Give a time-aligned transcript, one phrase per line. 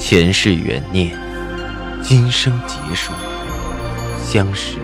[0.00, 1.14] 前世缘念，
[2.02, 3.12] 今生劫数。
[4.24, 4.78] 相识、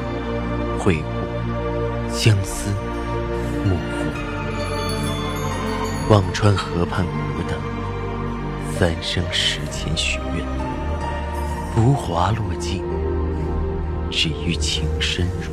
[0.78, 2.70] 会故，相思、
[3.64, 3.80] 幕后。
[6.10, 7.58] 忘川河畔苦等，
[8.78, 10.46] 三生石前许愿。
[11.74, 12.84] 浮华落尽，
[14.10, 15.50] 只余情深入。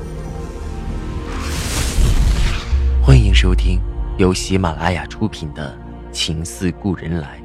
[3.01, 3.79] 欢迎收听
[4.17, 5.75] 由喜马拉雅出品的
[6.11, 7.41] 《情似故人来》，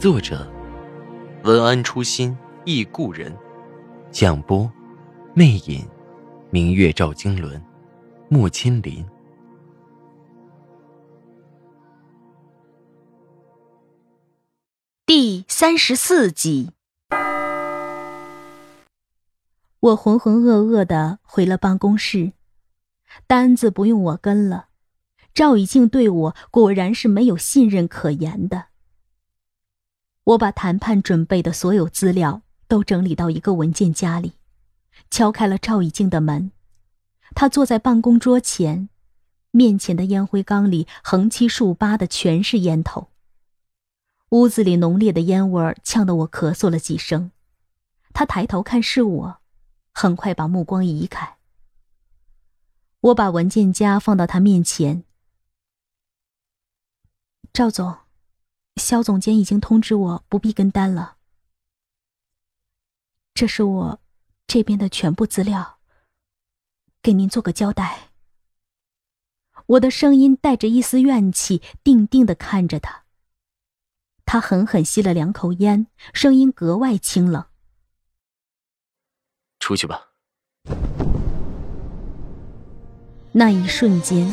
[0.00, 0.46] 作者
[1.48, 3.34] 文安初心忆故人，
[4.10, 4.70] 蒋波。
[5.32, 5.88] 魅影，
[6.50, 7.58] 明月照经纶，
[8.28, 9.02] 木千林。
[15.06, 16.72] 第三十四集，
[19.80, 22.32] 我浑浑噩噩的回了办公室，
[23.26, 24.66] 单子不用我跟了。
[25.32, 28.66] 赵以静对我果然是没有信任可言的。
[30.28, 34.34] 我把谈判准备的所有资料都整理到一个文件夹里。
[35.10, 36.50] 敲开了赵以静的门，
[37.34, 38.90] 他坐在办公桌前，
[39.52, 43.08] 面前的烟灰缸里横七竖八的全是烟头。
[44.30, 47.30] 屋子里浓烈的烟味儿呛得我咳嗽了几声。
[48.12, 49.38] 他抬头看是我，
[49.94, 51.38] 很快把目光移开。
[53.00, 55.04] 我把文件夹放到他面前。
[57.54, 57.96] 赵总，
[58.78, 61.16] 肖总监已经通知我不必跟单了。
[63.34, 64.00] 这是我。
[64.50, 65.78] 这边的全部资料，
[67.02, 68.08] 给您做个交代。
[69.66, 73.04] 我的声音带着一丝怨气，定定的看着他。
[74.24, 77.44] 他狠狠吸了两口烟，声音格外清冷
[79.60, 80.12] ：“出去吧。”
[83.32, 84.32] 那一瞬间，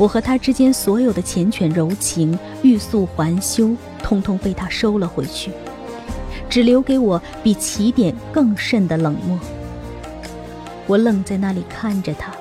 [0.00, 5.50] 我和他之间所有的缱绻柔情、欲速还休，通通被他收了回去。
[6.48, 9.38] 只留给我比起点更甚的冷漠。
[10.86, 12.32] 我愣在那里看着他，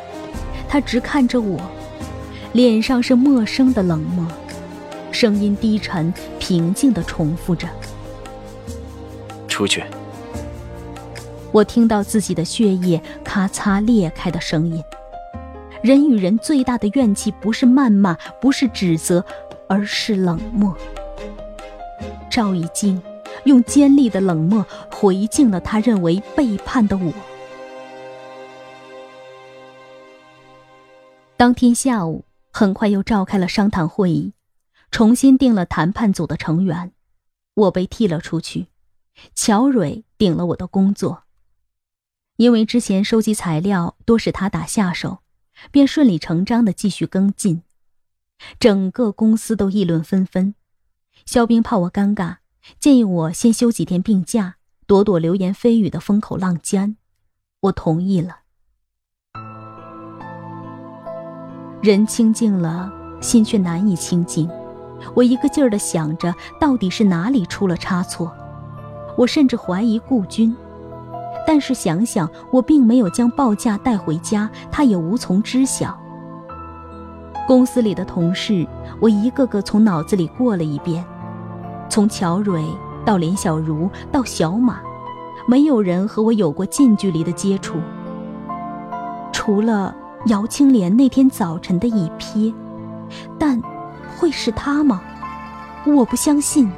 [0.70, 1.59] 他直看着我，
[2.53, 4.26] 脸上是陌生的冷漠，
[5.12, 7.68] 声音低沉平静地重复着
[9.50, 9.84] ：“出去。”
[11.52, 14.81] 我听到自己的血液咔嚓裂开的声音。
[15.81, 19.25] 人与人最大的怨气，不是谩骂，不是指责，
[19.67, 20.75] 而是冷漠。
[22.29, 23.01] 赵以静。
[23.45, 27.13] 用尖利的冷漠回敬了他认为背叛的我。
[31.38, 34.34] 当天下午，很快又召开了商谈会议，
[34.91, 36.91] 重新定了谈判组的成员，
[37.53, 38.67] 我被踢了出去，
[39.34, 41.23] 乔蕊顶了我的工作。
[42.35, 45.19] 因为之前收集材料多是他打下手，
[45.72, 47.64] 便顺理成章的继续跟进。
[48.59, 50.56] 整个公司都议论纷纷，
[51.25, 52.38] 肖兵怕我尴尬。
[52.80, 54.56] 建议我先休几天病假，
[54.86, 56.97] 躲躲流言蜚语的风口浪尖，
[57.62, 58.40] 我同意了。
[61.81, 62.91] 人清静了，
[63.22, 64.50] 心却难以清静。
[65.16, 68.36] 我一个劲儿的想着，到底是哪里出了差错？
[69.18, 70.56] 我甚至怀疑顾军，
[71.52, 76.00] 但是想想，我并没有将报价带回家，他也无从知晓。
[77.48, 78.68] 公司里的同事，
[79.00, 81.04] 我一个个从脑子里过了一遍。
[81.90, 82.64] 从乔蕊
[83.04, 84.80] 到连小茹到小马，
[85.48, 87.80] 没有人和我有过近距离的接触。
[89.32, 89.96] 除了
[90.28, 92.54] 姚青莲那天早晨的一瞥，
[93.40, 93.59] 但
[94.16, 95.02] 会是他吗？
[95.88, 96.72] 我不相信。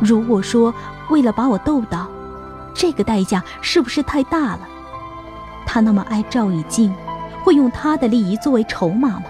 [0.00, 0.74] 如果说
[1.08, 2.06] 为了把我逗到，
[2.78, 4.68] 这个代价是不是太大了？
[5.66, 6.94] 他那么爱赵以静，
[7.42, 9.24] 会用他的利益作为筹码吗？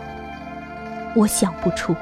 [1.17, 1.97] 我想不出。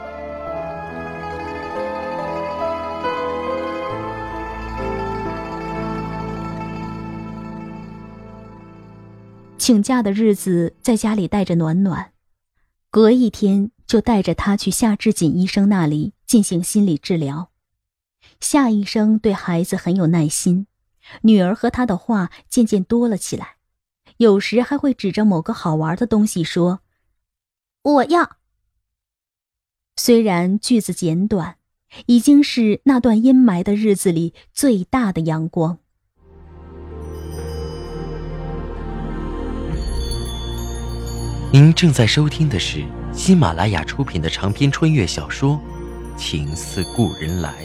[9.57, 12.11] 请假的日子，在家里带着暖暖，
[12.91, 17.51] 隔一天就带着他去夏志锦医生那里进行心理治疗。
[18.41, 20.67] 夏医生对孩子很有耐心，
[21.23, 23.57] 女儿和他的话渐渐多了起来，
[24.19, 26.81] 有时还会指着某个好玩的东西说
[27.83, 28.37] ：“我要。”
[29.97, 31.57] 虽然句子简短，
[32.07, 35.79] 已经是那段阴霾的日子里最大的阳光。
[41.53, 45.59] 您正在收听的是喜马拉雅出品的长篇穿越小说
[46.19, 47.65] 《情似故人来》。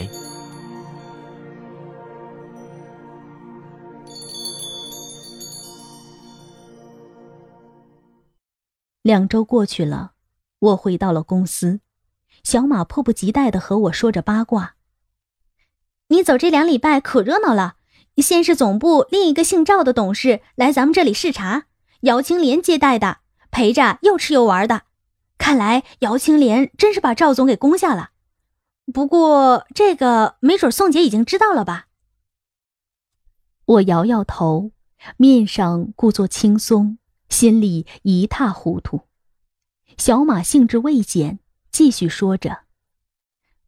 [9.02, 10.12] 两周过去了，
[10.60, 11.80] 我回到了公司，
[12.44, 14.76] 小马迫不及待的和我说着八卦。
[16.08, 17.76] 你走这两礼拜可热闹了。
[18.18, 21.64] 先是总部另一个姓赵的董事来咱们这里视察，
[22.02, 23.20] 姚青莲接待的，
[23.50, 24.82] 陪着又吃又玩的。
[25.38, 28.10] 看来姚青莲真是把赵总给攻下了。
[28.92, 31.86] 不过这个没准宋姐已经知道了吧？
[33.64, 34.72] 我摇摇头，
[35.16, 36.98] 面上故作轻松，
[37.32, 39.00] 心里一塌糊涂。
[39.96, 41.40] 小马兴致未减，
[41.72, 42.60] 继续说着：“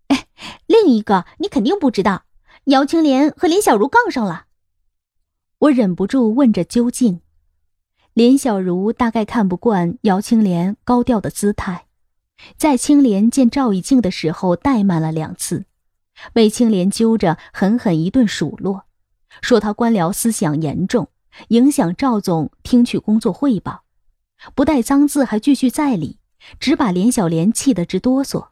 [0.08, 0.26] 哎，
[0.66, 2.24] 另一个你肯定不知道，
[2.64, 4.44] 姚青莲和林小如杠上了。”
[5.58, 7.22] 我忍不住问着究竟。
[8.12, 11.86] 林小如大概看不惯姚青莲高调的姿态，
[12.56, 15.64] 在青莲见赵以静的时候怠慢了两次，
[16.32, 18.84] 被青莲揪着狠狠一顿数落，
[19.40, 21.08] 说他官僚思想严重，
[21.48, 23.84] 影响赵总听取工作汇报。
[24.54, 26.18] 不带脏字，还句句在理，
[26.60, 28.48] 只把连小莲气得直哆嗦。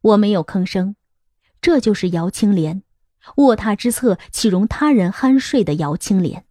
[0.00, 0.96] 我没有吭声，
[1.60, 2.82] 这就是姚青莲，
[3.36, 6.44] 卧榻之侧岂容他人酣睡的姚青莲。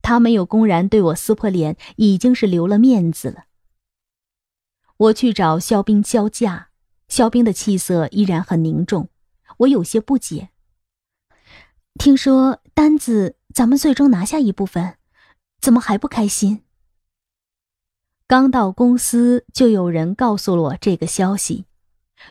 [0.00, 3.44] 他没有公然对我撕破脸，已经是留了面子了。
[4.96, 6.68] 我去找肖冰交价，
[7.08, 9.10] 肖冰的气色依然很凝重，
[9.58, 10.50] 我有些不解。
[11.98, 14.96] 听说单子咱们最终拿下一部分，
[15.60, 16.64] 怎么还不开心？
[18.26, 21.66] 刚到公司，就有人告诉了我这个消息。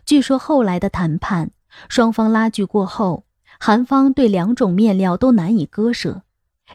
[0.06, 1.52] 据说后来的谈判，
[1.88, 3.26] 双方拉锯过后，
[3.58, 6.24] 韩方对两种面料都难以割舍，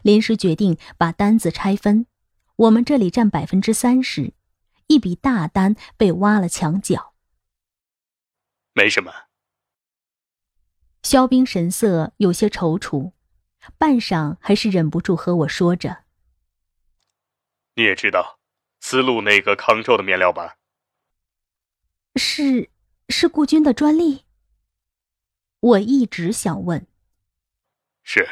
[0.01, 2.07] 临时决定把单子拆分，
[2.55, 4.33] 我们这里占百分之三十，
[4.87, 7.13] 一笔大单被挖了墙角。
[8.73, 9.11] 没什么。
[11.03, 13.11] 肖冰神色有些踌躇，
[13.77, 16.03] 半晌还是忍不住和我说着
[17.75, 18.39] ：“你也知道。”
[18.81, 20.55] 丝路那个康州的面料吧？
[22.15, 22.69] 是
[23.09, 24.25] 是顾军的专利。
[25.59, 26.87] 我一直想问。
[28.03, 28.27] 是。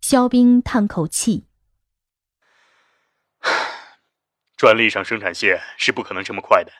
[0.00, 1.48] 肖冰叹口气。
[4.56, 6.72] 专利上生产线是不可能这么快的，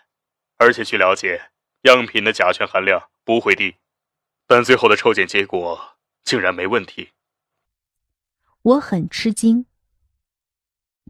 [0.59, 1.51] 而且据了解，
[1.83, 3.77] 样品的甲醛含量不会低，
[4.47, 5.98] 但最后的抽检结果
[6.29, 7.13] 竟然没问题。
[8.61, 9.65] 我很吃惊。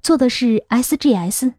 [0.00, 1.58] 做的是 SGS，SGS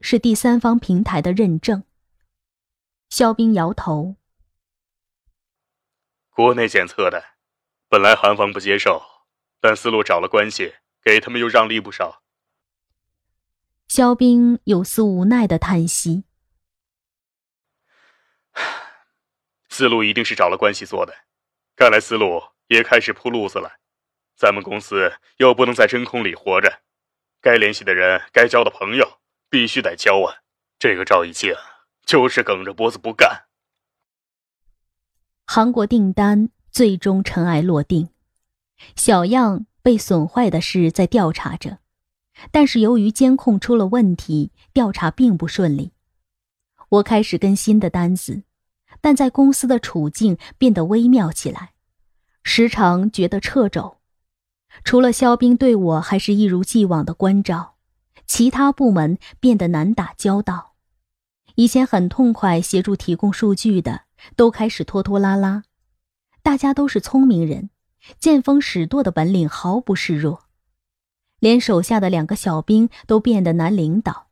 [0.00, 1.82] 是第三方平台的认证。
[3.10, 4.14] 肖冰摇头。
[6.30, 7.24] 国内检测的，
[7.88, 9.02] 本来韩方不接受，
[9.58, 12.22] 但思路找了关系，给他们又让利不少。
[13.88, 16.22] 肖冰有丝无奈的叹息。
[19.78, 21.14] 思路一定是找了关系做的，
[21.76, 23.78] 看来思路也开始铺路子了。
[24.34, 26.80] 咱们公司又不能在真空里活着，
[27.40, 30.42] 该联系的人、该交的朋友必须得交啊！
[30.80, 31.54] 这个赵一静
[32.04, 33.44] 就是梗着脖子不干。
[35.46, 38.08] 韩国订单最终尘埃落定，
[38.96, 41.78] 小样被损坏的事在调查着，
[42.50, 45.92] 但是由于监控出了问题，调查并不顺利。
[46.88, 48.42] 我开始跟新的单子，
[49.00, 51.72] 但在公司的处境变得微妙起来，
[52.42, 53.98] 时常觉得掣肘。
[54.84, 57.74] 除了肖冰对我还是一如既往的关照，
[58.26, 60.74] 其他部门变得难打交道。
[61.56, 64.02] 以前很痛快协助提供数据的，
[64.36, 65.64] 都开始拖拖拉拉。
[66.42, 67.70] 大家都是聪明人，
[68.20, 70.44] 见风使舵的本领毫不示弱，
[71.40, 74.27] 连手下的两个小兵都变得难领导。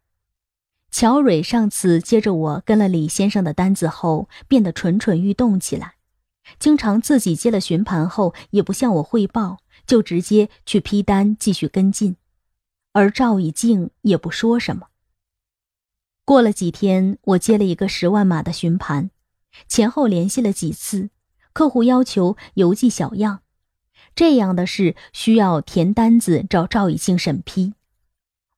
[0.98, 5.96] 乔蕊上次接着我跟了李先生的单子后，变得蠢蠢欲动起来，
[6.58, 9.58] 经常自己接了询盘后也不向我汇报。
[9.86, 12.16] 就直接去批单继续跟进，
[12.92, 14.86] 而赵以静也不说什么。
[16.24, 19.10] 过了几天，我接了一个十万码的询盘，
[19.68, 21.10] 前后联系了几次，
[21.52, 23.42] 客户要求邮寄小样，
[24.14, 27.74] 这样的事需要填单子找赵以静审批。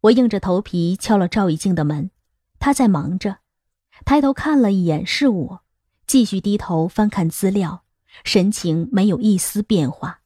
[0.02, 2.12] 我硬着头皮敲了赵以静的门，
[2.58, 3.38] 他在忙着，
[4.04, 5.64] 抬头看了一眼是我，
[6.06, 7.84] 继续低头翻看资料，
[8.24, 10.22] 神情没有一丝变化。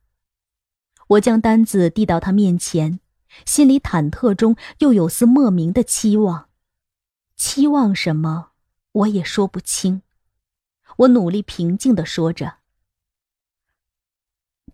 [1.09, 3.01] 我将单子递到他面前，
[3.45, 6.49] 心里忐忑中又有丝莫名的期望。
[7.37, 8.53] 期望什么，
[8.93, 10.03] 我也说不清。
[10.99, 12.59] 我努力平静的说着：“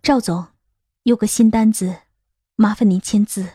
[0.03, 0.47] 赵总，
[1.03, 2.01] 有个新单子，
[2.55, 3.49] 麻烦您签字。”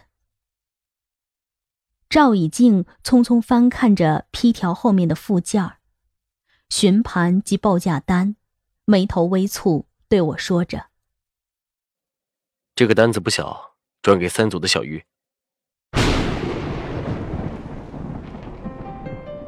[2.14, 5.78] 赵以静匆匆翻看着批条后面的附件儿，
[6.68, 8.37] 询盘及报价单，
[8.85, 10.85] 眉头微蹙，对我说着。
[12.76, 15.02] 这个单子不小，转给三组的小鱼。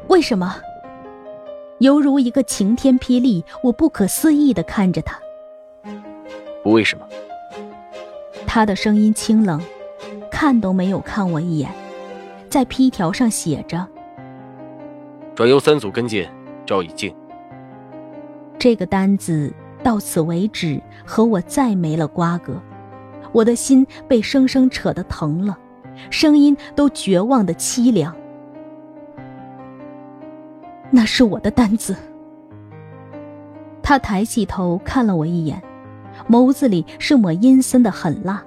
[0.09, 0.59] 为什么？
[1.79, 3.45] 犹如一个晴天霹雳。
[3.63, 5.17] 我不可思议的看着他。
[6.61, 7.07] 不为什么。
[8.45, 9.63] 他的声音清冷，
[10.29, 11.73] 看都没有看我一眼，
[12.49, 13.87] 在批条上写着
[15.35, 16.27] ：“转由三组跟进
[16.65, 17.13] 赵以静。”
[18.59, 22.59] 这个单子到此为止，和我再没了瓜葛。
[23.31, 25.57] 我的心被生生扯得疼了，
[26.09, 28.15] 声音都绝望的凄凉。
[30.89, 31.95] 那是我的单子。
[33.83, 35.61] 他抬起头看了我一眼，
[36.29, 38.43] 眸子里是抹阴森的狠辣。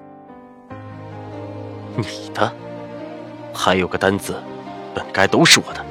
[1.96, 2.04] 你
[2.34, 2.52] 的，
[3.62, 4.34] 还有个单子，
[4.94, 5.84] 本该都是我的。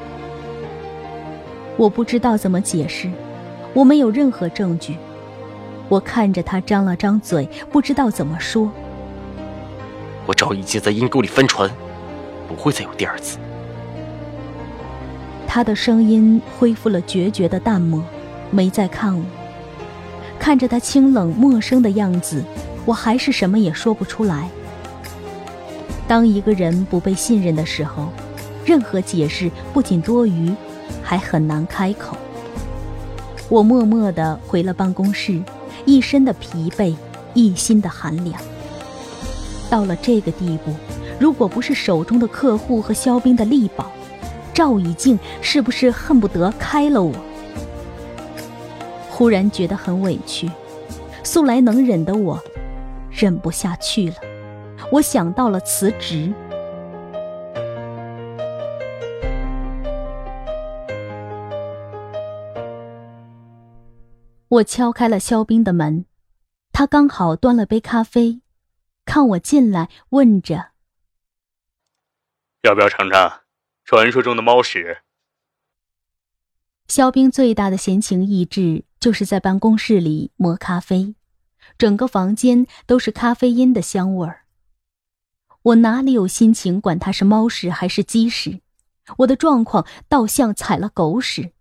[1.78, 3.08] 我不知道怎么解释，
[3.76, 4.98] 我没有任何证据。
[5.88, 8.72] 我看着他张了张嘴，不知道怎么说。
[10.26, 11.70] 我早已经在阴沟里翻船，
[12.48, 13.38] 不会再有第二次。
[15.46, 18.04] 他的声音恢复了决绝的淡漠，
[18.50, 19.24] 没再看我。
[20.40, 22.44] 看着他清冷陌生的样子，
[22.88, 24.50] 我还是什么也说不出来。
[26.10, 28.10] 当一个人不被信任的时候，
[28.66, 30.52] 任何解释不仅多余，
[31.04, 32.18] 还很难开口。
[33.48, 35.40] 我默默地回了办公室，
[35.86, 36.96] 一身的疲惫，
[37.36, 38.42] 一心的寒凉。
[39.70, 40.74] 到了这个地步，
[41.20, 43.92] 如果不是手中的客户和肖冰的力保，
[44.52, 47.14] 赵以静是不是恨不得开了我？
[49.12, 50.50] 忽然觉得很委屈，
[51.24, 52.44] 素来能忍的我，
[53.12, 54.16] 忍不下去了。
[54.92, 56.34] 我想到了辞职。
[64.48, 66.06] 我敲开了肖冰的门，
[66.72, 68.42] 他刚好端了杯咖啡。
[69.06, 70.72] 看我进来，问着
[72.62, 73.42] ：“要不要尝尝
[73.86, 74.98] 传说中的猫屎？”
[76.88, 81.16] 肖冰最大的闲情逸致就是在办公室里磨咖啡，
[81.78, 84.46] 整个房间都是咖啡因的香味儿。
[85.70, 88.62] 我哪里有心情管它是猫屎还是鸡屎？
[89.20, 91.54] 我的状况倒像踩了狗屎，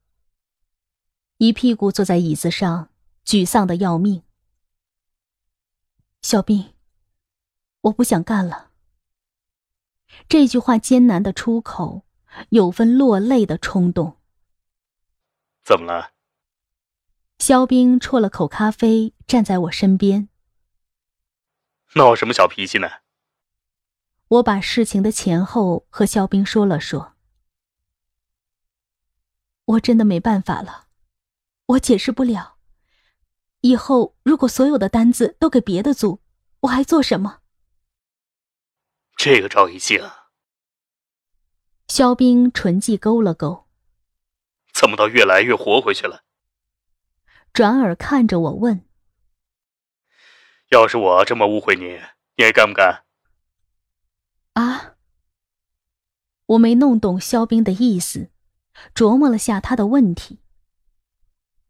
[1.38, 2.90] 一屁股坐在椅子上，
[3.24, 4.22] 沮丧的要命。
[6.22, 6.74] 肖兵。
[7.82, 8.70] 我不想干了。
[10.28, 12.04] 这句话艰难的出口，
[12.50, 14.18] 有份落泪的冲动。
[15.62, 16.12] 怎么了？
[17.38, 20.28] 肖冰啜了口咖啡，站在我身边。
[21.94, 22.88] 闹什么小脾气呢？
[24.28, 27.14] 我把事情的前后和肖冰说了说。
[29.64, 30.88] 我真的没办法了，
[31.66, 32.56] 我解释不了。
[33.62, 36.22] 以后如果所有的单子都给别的组，
[36.60, 37.40] 我还做什么？
[39.16, 40.00] 这个赵一静，
[41.88, 43.66] 肖冰唇际勾了勾，
[44.72, 46.22] 怎么倒越来越活回去了？
[47.52, 48.86] 转而看着我问
[50.70, 51.98] ：“要是我这么误会你，
[52.36, 53.06] 你还干不干？”
[54.58, 54.96] 啊！
[56.46, 58.30] 我没弄懂肖冰的意思，
[58.92, 60.40] 琢磨了下他的问题。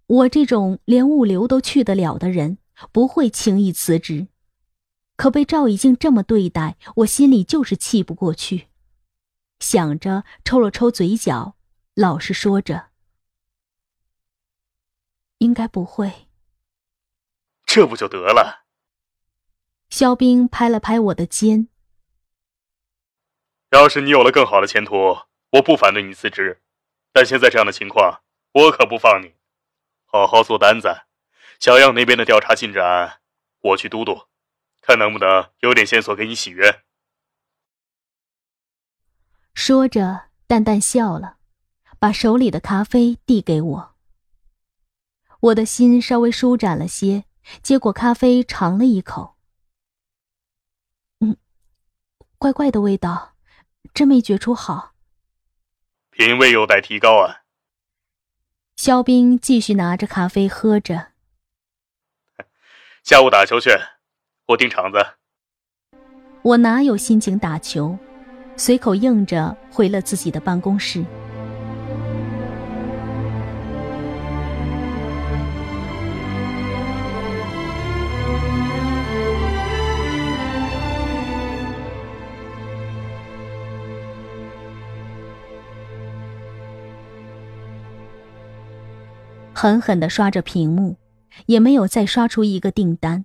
[0.06, 2.56] 我这种连物流都去得了的人，
[2.90, 4.28] 不会轻易辞职。
[5.16, 8.68] 可被赵以静这么对待，我心里就是气不过去。
[9.60, 11.56] 想着，抽了抽嘴角，
[11.94, 12.86] 老实说着
[15.38, 16.28] ：“应该不会。”
[17.66, 18.64] 这不就得了？
[19.90, 21.68] 肖冰拍了拍我的肩
[23.70, 25.18] ：“要是你有了更好的前途，
[25.50, 26.62] 我不反对你辞职。
[27.12, 28.22] 但现在这样的情况，
[28.52, 29.34] 我可不放你。
[30.06, 31.02] 好好做单子，
[31.60, 33.20] 小样那边的调查进展，
[33.60, 34.26] 我去督督。”
[34.80, 36.82] 看能不能有点线索给你洗冤。
[39.52, 41.36] 说着，淡淡笑了，
[41.98, 43.96] 把手里的咖啡递给我。
[45.40, 47.26] 我的心稍微舒展了些，
[47.62, 49.36] 接过咖啡尝了一口，
[51.20, 51.36] 嗯，
[52.38, 53.34] 怪怪的味道，
[53.94, 54.92] 真没觉出好。
[56.10, 57.42] 品味有待提高啊。
[58.76, 61.08] 肖冰继续拿着咖啡喝着。
[63.04, 63.70] 下午打球去。
[64.46, 64.98] 我盯场子。
[66.42, 67.98] 我哪有心情打球？
[68.56, 71.04] 随口应着，回了自己的办公室。
[89.60, 90.98] 狠狠的刷着屏幕，
[91.46, 93.24] 也没有再刷出一个订单。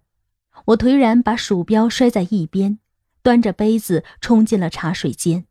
[0.65, 2.79] 我颓然把鼠标摔在一边，
[3.21, 5.45] 端着杯子冲进了茶水间。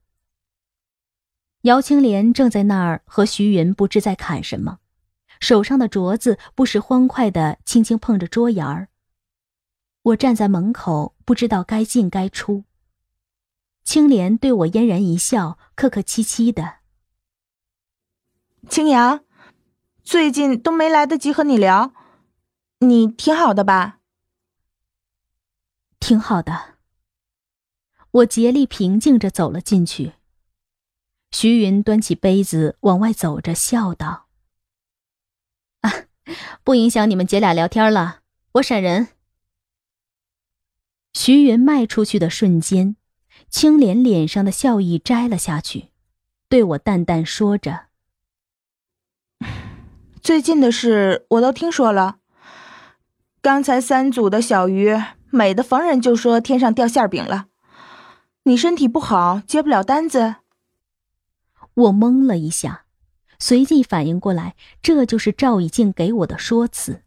[1.60, 4.80] 姚青莲正在那儿和徐云不知在砍什么，
[5.38, 8.88] 手上的镯子不时欢快的轻轻碰着桌沿儿。
[10.02, 12.64] 我站在门口，不知道该进该出。
[13.84, 16.78] 青莲对我嫣然一笑，客客气气的
[18.68, 19.20] ：“青阳，
[20.04, 21.92] 最近都没来得及和你聊，
[22.78, 24.00] 你挺好的吧
[26.00, 26.76] ？”“挺好的。”
[28.10, 30.14] 我竭力平静着走了进去。
[31.30, 34.26] 徐云端起杯子往外走着，笑道
[35.80, 35.90] ：“啊，
[36.62, 38.20] 不影响你们姐俩聊天了，
[38.52, 39.08] 我闪人。”
[41.14, 42.96] 徐云迈出去的瞬间，
[43.48, 45.88] 青莲脸上的笑意摘了下去，
[46.48, 47.86] 对我淡淡说着
[50.22, 52.18] ：“最近的事我都听说了。
[53.40, 54.96] 刚才三组的小鱼
[55.30, 57.46] 美的逢人就说天上掉馅饼了。
[58.44, 60.36] 你身体不好，接不了单子。”
[61.74, 62.84] 我懵了一下，
[63.40, 67.02] 随即反应过来，这就是赵以静给我的说辞，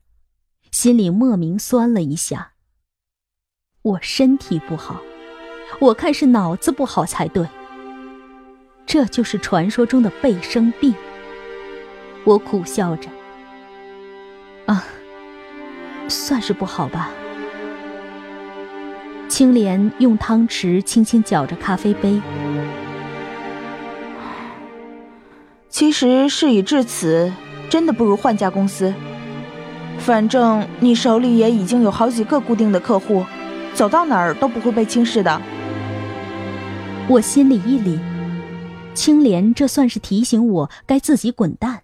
[0.70, 2.52] 心里莫名酸了一下。
[3.82, 5.02] 我身体不好，
[5.80, 7.48] 我看是脑子不好才对。
[8.86, 10.94] 这就是传说中的背生病。
[12.26, 13.08] 我苦笑着，
[14.66, 14.84] 啊，
[16.10, 17.12] 算是不好吧。
[19.30, 22.20] 青莲用汤匙轻轻搅着咖啡杯。
[25.70, 27.32] 其实事已至此，
[27.70, 28.94] 真的不如换家公司。
[30.00, 33.24] 反正你手里也已经有好几个固定的客户。
[33.74, 35.42] 走到哪儿都不会被轻视的。
[37.10, 38.00] 我心里一凛，
[38.94, 41.75] 青莲这算是提醒我该自己滚蛋。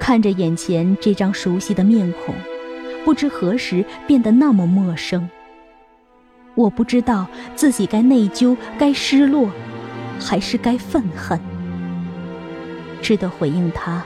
[0.00, 2.34] 看着眼前这张熟悉的面孔，
[3.04, 5.28] 不知何时变得那么陌生。
[6.54, 9.48] 我不知道自己该内疚、该失落，
[10.18, 11.38] 还是该愤恨。
[13.00, 14.02] 只得回应他：“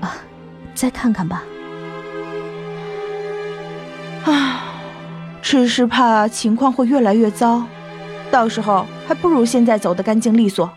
[0.00, 0.16] 啊，
[0.74, 1.44] 再看看吧。”
[4.24, 4.64] 啊，
[5.40, 7.64] 只是怕情况会越来越糟，
[8.30, 10.68] 到时候还不如现在走得干净利索。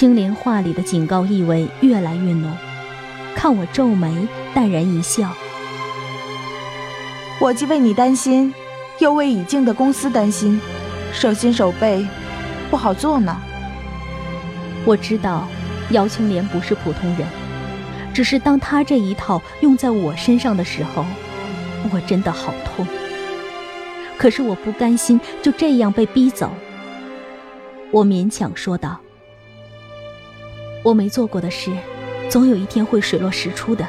[0.00, 2.50] 青莲话里的警告意味越来越浓，
[3.34, 5.30] 看我皱眉，淡然一笑。
[7.38, 8.54] 我既为你担心，
[8.98, 10.58] 又为已经的公司担心，
[11.12, 12.08] 手心手背
[12.70, 13.36] 不好做呢。
[14.86, 15.46] 我知道，
[15.90, 17.28] 姚青莲不是普通人，
[18.14, 21.04] 只是当他这一套用在我身上的时候。
[21.92, 22.86] 我真的好痛，
[24.16, 26.50] 可是我不甘心就这样被逼走。
[27.90, 28.98] 我勉强说道
[30.82, 31.70] ：“我没做过的事，
[32.28, 33.86] 总有一天会水落石出的，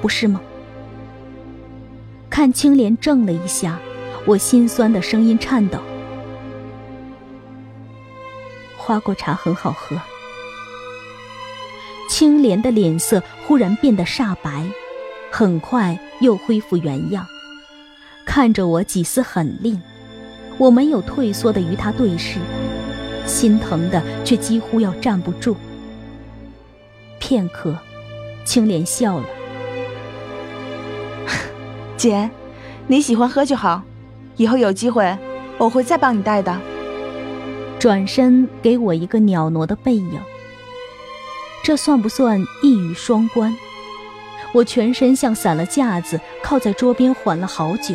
[0.00, 0.40] 不是吗？”
[2.28, 3.78] 看青莲怔了一下，
[4.26, 5.78] 我心酸的声音颤抖
[8.76, 9.96] ：“花果茶很好喝。”
[12.10, 14.64] 青莲的脸色忽然变得煞白，
[15.30, 17.26] 很快又恢复原样。
[18.24, 19.78] 看着我几丝狠戾，
[20.58, 22.38] 我没有退缩的与他对视，
[23.26, 25.56] 心疼的却几乎要站不住。
[27.26, 27.74] 片刻，
[28.44, 29.24] 青莲笑了
[31.96, 32.28] ：“姐，
[32.86, 33.80] 你喜欢喝就好，
[34.36, 35.16] 以后有机会
[35.56, 36.54] 我会再帮你带的。”
[37.80, 40.20] 转身给我一个袅娜的背影，
[41.62, 43.56] 这算不算一语双关？
[44.52, 47.94] 我全身像散了架子，靠在桌边缓了好久。